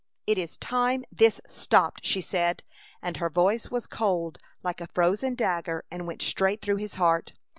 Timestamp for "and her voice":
3.03-3.69